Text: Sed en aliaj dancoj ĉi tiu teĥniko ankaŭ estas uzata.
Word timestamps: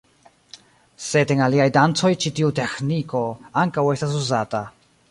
Sed 1.07 1.33
en 1.35 1.43
aliaj 1.49 1.67
dancoj 1.77 2.11
ĉi 2.25 2.33
tiu 2.41 2.51
teĥniko 2.61 3.23
ankaŭ 3.67 3.87
estas 3.99 4.19
uzata. 4.25 4.67